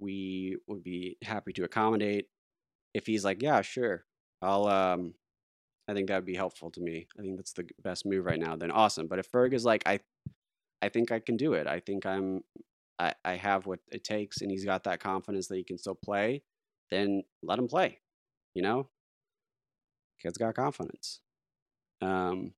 [0.00, 2.28] we would be happy to accommodate."
[2.94, 4.06] If he's like, "Yeah, sure,"
[4.42, 5.14] I'll um
[5.88, 7.08] I think that would be helpful to me.
[7.18, 8.56] I think that's the best move right now.
[8.56, 9.06] Then awesome.
[9.06, 10.00] But if Ferg is like, I,
[10.82, 11.66] I think I can do it.
[11.66, 12.42] I think I'm,
[12.98, 15.94] I, I have what it takes, and he's got that confidence that he can still
[15.94, 16.42] play.
[16.90, 18.00] Then let him play.
[18.54, 18.88] You know,
[20.20, 21.20] kid's got confidence.
[22.02, 22.52] Um,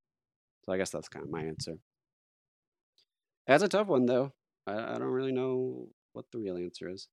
[0.64, 1.78] so I guess that's kind of my answer.
[3.46, 4.32] That's a tough one though.
[4.66, 7.08] I, I don't really know what the real answer is.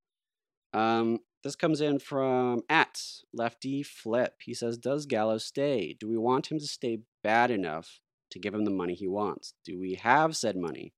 [0.74, 3.02] Um, this comes in from at
[3.34, 4.34] Lefty Flip.
[4.44, 5.96] He says, Does Gallo stay?
[5.98, 9.54] Do we want him to stay bad enough to give him the money he wants?
[9.64, 10.94] Do we have said money?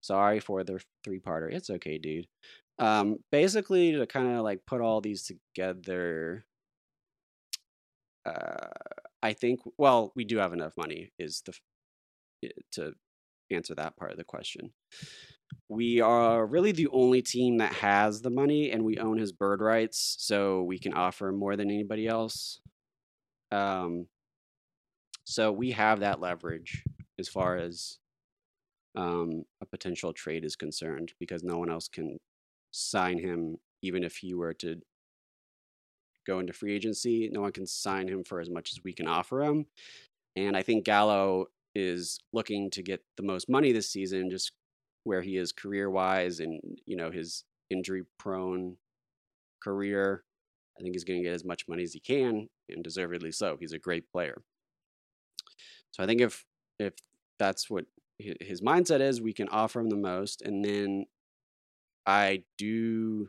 [0.00, 1.52] Sorry for the three parter.
[1.52, 2.26] It's okay, dude.
[2.78, 6.46] Um, basically, to kind of like put all these together,
[8.24, 8.68] uh,
[9.22, 11.52] I think, well, we do have enough money, is the
[12.72, 12.94] to
[13.50, 14.72] answer that part of the question.
[15.68, 19.60] We are really the only team that has the money and we own his bird
[19.60, 22.60] rights so we can offer more than anybody else.
[23.52, 24.06] Um
[25.24, 26.84] so we have that leverage
[27.18, 27.98] as far as
[28.96, 32.18] um a potential trade is concerned because no one else can
[32.70, 34.76] sign him even if he were to
[36.26, 39.06] go into free agency no one can sign him for as much as we can
[39.06, 39.66] offer him.
[40.36, 44.52] And i think gallo is looking to get the most money this season just
[45.04, 48.76] where he is career wise and you know his injury prone
[49.62, 50.24] career.
[50.78, 53.56] I think he's going to get as much money as he can, and deservedly so.
[53.58, 54.42] He's a great player.
[55.92, 56.44] So I think if
[56.78, 56.94] if
[57.38, 57.84] that's what
[58.18, 61.06] his mindset is, we can offer him the most, and then
[62.06, 63.28] I do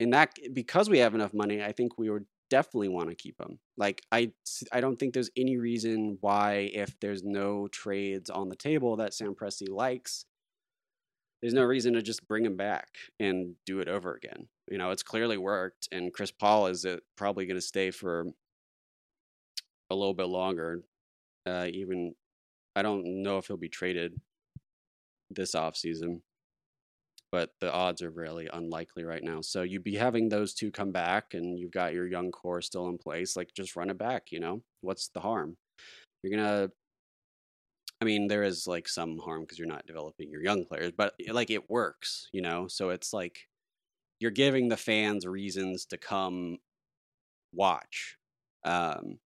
[0.00, 1.62] in that because we have enough money.
[1.62, 3.58] I think we would definitely want to keep him.
[3.76, 4.32] Like I
[4.72, 9.14] I don't think there's any reason why if there's no trades on the table that
[9.14, 10.26] Sam Presti likes,
[11.40, 12.88] there's no reason to just bring him back
[13.20, 14.48] and do it over again.
[14.70, 18.26] You know, it's clearly worked and Chris Paul is uh, probably going to stay for
[19.90, 20.82] a little bit longer.
[21.46, 22.14] Uh, even
[22.76, 24.20] I don't know if he'll be traded
[25.30, 26.20] this offseason
[27.34, 29.40] but the odds are really unlikely right now.
[29.40, 32.86] So you'd be having those two come back and you've got your young core still
[32.86, 33.36] in place.
[33.36, 34.62] Like just run it back, you know?
[34.82, 35.56] What's the harm?
[36.22, 36.70] You're to
[38.00, 41.14] I mean, there is like some harm because you're not developing your young players, but
[41.28, 42.68] like it works, you know?
[42.68, 43.48] So it's like
[44.20, 46.58] you're giving the fans reasons to come
[47.52, 48.16] watch
[48.64, 49.18] um,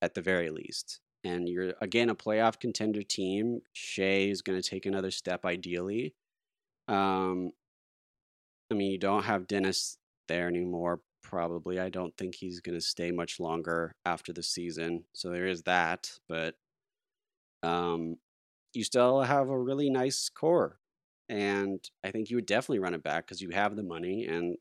[0.00, 0.98] at the very least.
[1.22, 3.60] And you're again a playoff contender team.
[3.74, 6.16] Shai is going to take another step ideally.
[6.88, 7.52] Um,
[8.70, 11.00] I mean, you don't have Dennis there anymore.
[11.22, 15.04] Probably, I don't think he's going to stay much longer after the season.
[15.12, 16.56] So there is that, but
[17.62, 18.16] um,
[18.74, 20.78] you still have a really nice core,
[21.28, 24.56] and I think you would definitely run it back because you have the money and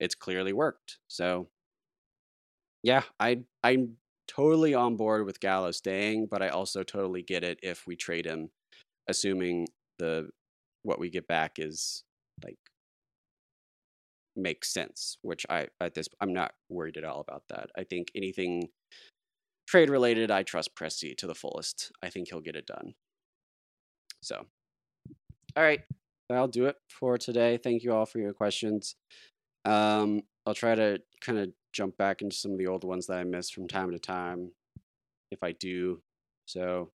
[0.00, 0.98] it's clearly worked.
[1.08, 1.48] So,
[2.82, 3.96] yeah, I I'm
[4.28, 8.26] totally on board with Gallo staying, but I also totally get it if we trade
[8.26, 8.50] him,
[9.08, 9.68] assuming
[9.98, 10.30] the
[10.84, 12.04] what we get back is
[12.44, 12.58] like
[14.36, 17.70] makes sense which i at this i'm not worried at all about that.
[17.76, 18.68] I think anything
[19.66, 21.90] trade related i trust Presti to the fullest.
[22.02, 22.94] I think he'll get it done.
[24.22, 24.46] So
[25.56, 25.82] all right.
[26.28, 27.58] That'll do it for today.
[27.62, 28.96] Thank you all for your questions.
[29.64, 33.18] Um i'll try to kind of jump back into some of the old ones that
[33.18, 34.50] i miss from time to time
[35.30, 36.00] if i do.
[36.46, 36.90] So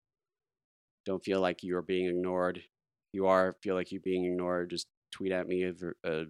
[1.06, 2.64] don't feel like you are being ignored
[3.18, 6.26] you are feel like you're being ignored, just tweet at me a, a,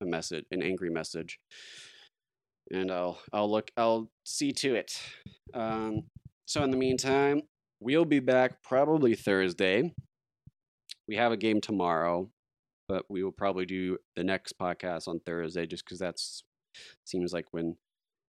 [0.00, 1.38] a message, an angry message,
[2.72, 5.00] and I'll I'll look I'll see to it.
[5.54, 6.02] Um,
[6.46, 7.42] so in the meantime,
[7.78, 9.94] we'll be back probably Thursday.
[11.06, 12.28] We have a game tomorrow,
[12.88, 16.42] but we will probably do the next podcast on Thursday just because that's
[17.04, 17.76] seems like when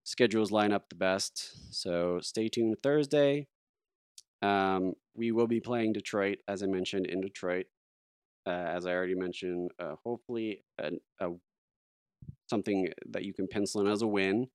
[0.04, 1.74] schedules line up the best.
[1.74, 3.46] So stay tuned Thursday.
[4.44, 7.66] Um, we will be playing Detroit, as I mentioned, in Detroit.
[8.46, 10.90] Uh, as I already mentioned, uh, hopefully a,
[12.50, 14.48] something that you can pencil in as a win.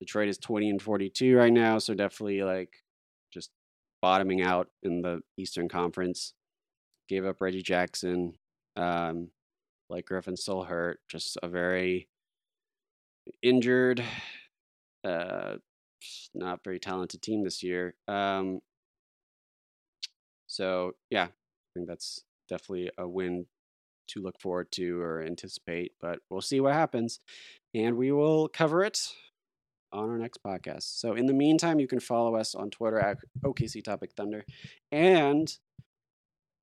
[0.00, 2.74] Detroit is 20 and 42 right now, so definitely like
[3.32, 3.50] just
[4.02, 6.34] bottoming out in the Eastern Conference.
[7.08, 8.34] Gave up Reggie Jackson.
[8.76, 9.28] Um,
[9.88, 11.00] Blake Griffin still hurt.
[11.08, 12.08] Just a very
[13.42, 14.04] injured,
[15.04, 15.54] uh,
[16.34, 17.94] not very talented team this year.
[18.08, 18.60] Um,
[20.52, 23.46] so yeah, I think that's definitely a win
[24.08, 27.20] to look forward to or anticipate, but we'll see what happens.
[27.74, 29.08] And we will cover it
[29.94, 30.98] on our next podcast.
[31.00, 34.44] So in the meantime, you can follow us on Twitter at OKC Topic Thunder.
[34.90, 35.50] And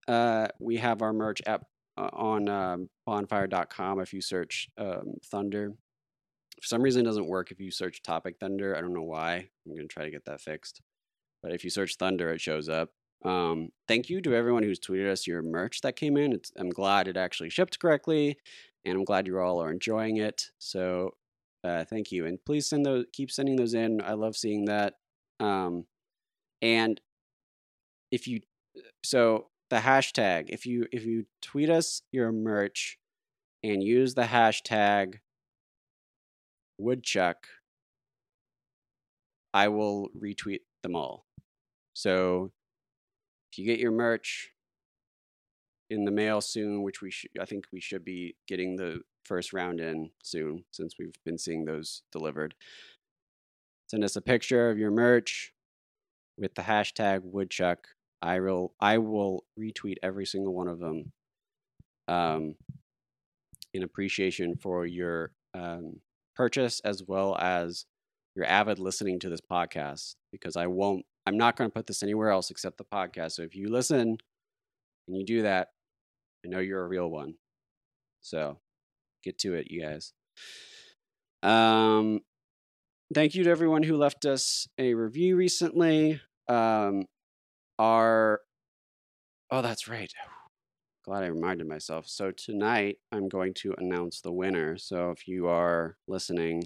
[0.07, 1.63] uh, we have our merch app
[1.97, 5.73] uh, on um, bonfire.com if you search um, Thunder.
[6.61, 8.77] For some reason, it doesn't work if you search Topic Thunder.
[8.77, 9.49] I don't know why.
[9.65, 10.79] I'm going to try to get that fixed.
[11.41, 12.91] But if you search Thunder, it shows up.
[13.26, 16.34] Um, thank you to everyone who's tweeted us your merch that came in.
[16.34, 18.38] It's, I'm glad it actually shipped correctly,
[18.86, 20.51] and I'm glad you all are enjoying it.
[20.57, 21.15] So,
[21.63, 23.05] uh, thank you, and please send those.
[23.11, 24.01] Keep sending those in.
[24.01, 24.93] I love seeing that.
[25.39, 25.86] Um,
[26.61, 27.01] and
[28.11, 28.39] if you,
[29.03, 32.97] so the hashtag, if you if you tweet us your merch
[33.63, 35.15] and use the hashtag
[36.78, 37.47] woodchuck,
[39.53, 41.26] I will retweet them all.
[41.93, 42.51] So
[43.51, 44.51] if you get your merch
[45.89, 49.53] in the mail soon, which we should, I think we should be getting the first
[49.53, 52.55] round in soon since we've been seeing those delivered.
[53.87, 55.53] Send us a picture of your merch
[56.37, 57.87] with the hashtag woodchuck.
[58.21, 61.11] I will I will retweet every single one of them.
[62.07, 62.55] Um,
[63.73, 65.99] in appreciation for your um,
[66.35, 67.85] purchase as well as
[68.35, 72.01] your avid listening to this podcast because I won't I'm not going to put this
[72.01, 73.34] anywhere else except the podcast.
[73.34, 74.17] So if you listen
[75.07, 75.67] and you do that,
[76.43, 77.36] I know you're a real one.
[78.21, 78.57] So
[79.23, 80.11] get to it, you guys.
[81.43, 82.21] Um,
[83.13, 86.19] thank you to everyone who left us a review recently.
[86.47, 87.05] Um,
[87.77, 88.41] our
[89.51, 90.11] oh, that's right.
[91.05, 92.07] Glad I reminded myself.
[92.07, 94.80] So tonight I'm going to announce the winner.
[94.80, 96.63] So if you are listening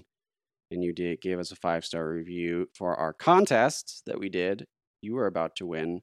[0.70, 4.66] and you did gave us a five star review for our contest that we did,
[5.00, 6.00] you are about to win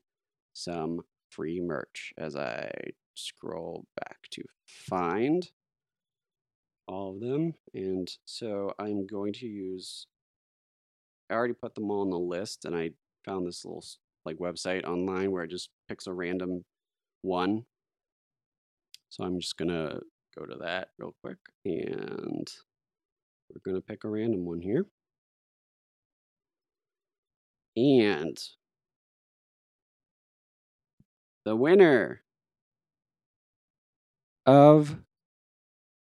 [0.54, 2.14] some free merch.
[2.18, 2.72] As I
[3.16, 5.50] scroll back to find
[6.88, 10.08] all of them, and so I'm going to use.
[11.30, 12.92] I already put them all on the list, and I
[13.26, 13.84] found this little
[14.26, 16.64] like website online where it just picks a random
[17.22, 17.64] one.
[19.10, 20.00] So I'm just gonna
[20.38, 22.48] go to that real quick and
[23.54, 24.86] we're going to pick a random one here.
[27.76, 28.38] And
[31.46, 32.22] the winner
[34.46, 34.98] of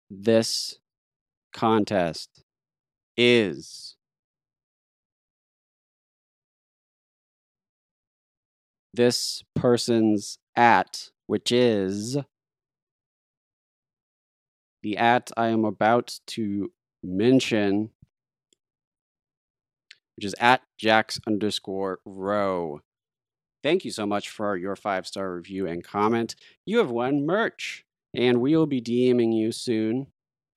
[0.09, 0.79] this
[1.53, 2.43] contest
[3.17, 3.95] is
[8.93, 12.17] this person's at, which is
[14.81, 16.71] the at I am about to
[17.03, 17.91] mention,
[20.15, 22.81] which is at Jax underscore row.
[23.63, 26.35] Thank you so much for your five star review and comment.
[26.65, 27.85] You have won merch,
[28.15, 30.07] and we will be DMing you soon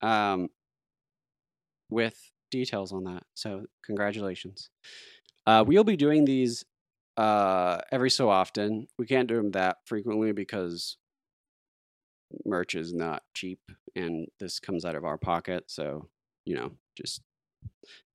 [0.03, 0.49] um,
[1.89, 3.25] with details on that.
[3.35, 4.71] So, congratulations.
[5.47, 6.65] Uh, we'll be doing these
[7.17, 8.87] uh, every so often.
[8.99, 10.97] We can't do them that frequently because
[12.45, 13.61] merch is not cheap
[13.97, 15.65] and this comes out of our pocket.
[15.67, 16.09] So
[16.51, 17.23] you know, just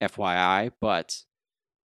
[0.03, 0.71] FYI.
[0.81, 1.15] But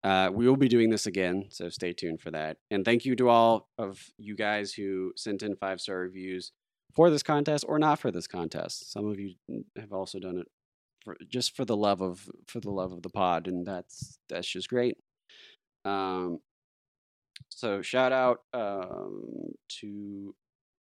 [0.04, 2.58] uh, we will be doing this again, so stay tuned for that.
[2.72, 6.52] And thank you to all of you guys who sent in five star reviews
[6.96, 8.92] for this contest or not for this contest.
[8.92, 9.36] Some of you
[9.78, 10.48] have also done it
[11.04, 14.48] for just for the love of for the love of the pod, and that's that's
[14.48, 14.98] just great.
[15.86, 16.40] Um,
[17.50, 20.34] so shout out um, to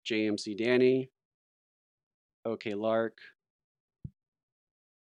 [0.07, 1.09] JMC Danny,
[2.45, 3.17] OK Lark,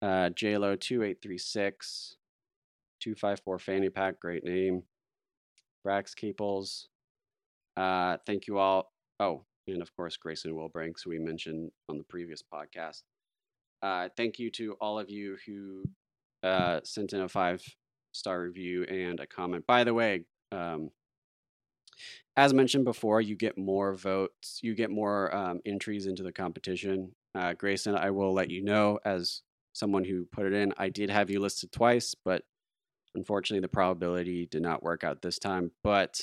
[0.01, 2.15] uh, JLo two eight three six,
[2.99, 4.83] two five four fanny pack, great name.
[5.85, 6.87] Brax Keeples.
[7.75, 8.91] Uh, thank you all.
[9.19, 13.03] Oh, and of course Grayson Wilbranks, who we mentioned on the previous podcast.
[13.81, 15.83] Uh, thank you to all of you who
[16.43, 17.63] uh, sent in a five
[18.11, 19.65] star review and a comment.
[19.65, 20.91] By the way, um,
[22.37, 27.11] as mentioned before, you get more votes, you get more um, entries into the competition.
[27.35, 29.41] Uh, Grayson, I will let you know as
[29.73, 30.73] someone who put it in.
[30.77, 32.43] I did have you listed twice, but
[33.15, 35.71] unfortunately, the probability did not work out this time.
[35.83, 36.21] But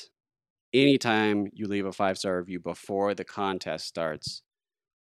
[0.72, 4.42] anytime you leave a five star review before the contest starts,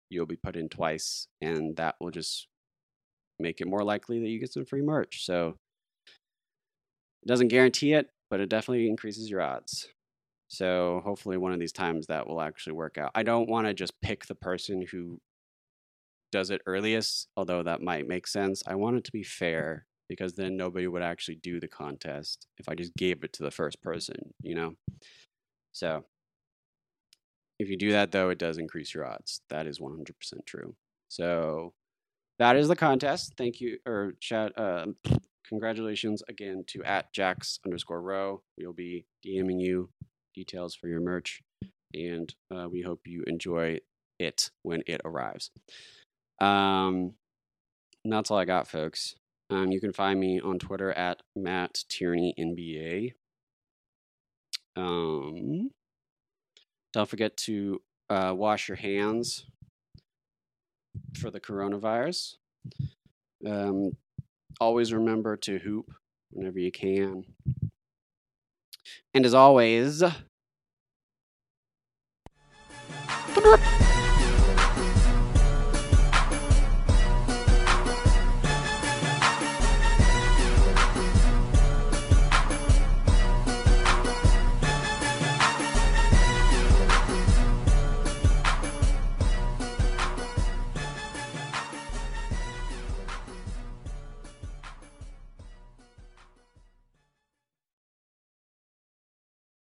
[0.09, 2.47] you'll be put in twice, and that will just
[3.39, 5.25] make it more likely that you get some free merch.
[5.25, 5.57] So
[7.23, 9.88] it doesn't guarantee it, but it definitely increases your odds.
[10.47, 13.11] So hopefully one of these times that will actually work out.
[13.15, 15.19] I don't want to just pick the person who
[16.32, 18.63] does it earliest, although that might make sense.
[18.65, 22.67] I want it to be fair because then nobody would actually do the contest if
[22.67, 24.75] I just gave it to the first person, you know?
[25.71, 26.03] So
[27.59, 29.41] if you do that, though, it does increase your odds.
[29.49, 30.11] That is 100%
[30.45, 30.75] true.
[31.07, 31.73] So
[32.39, 33.34] that is the contest.
[33.38, 34.88] Thank you, or shout, uh,
[35.47, 38.41] congratulations again to at Jax underscore row.
[38.57, 39.89] We'll be DMing you
[40.34, 41.41] details for your merch,
[41.93, 43.79] and uh, we hope you enjoy
[44.17, 45.51] it when it arrives.
[46.42, 47.14] Um,
[48.04, 49.16] and that's all I got, folks.
[49.52, 53.14] Um, you can find me on Twitter at Matt Tierney NBA.
[54.76, 55.70] Um,
[56.94, 59.46] don't forget to uh, wash your hands
[61.20, 62.36] for the coronavirus.
[63.46, 63.92] Um,
[64.60, 65.92] always remember to hoop
[66.32, 67.26] whenever you can.
[69.14, 70.04] And as always,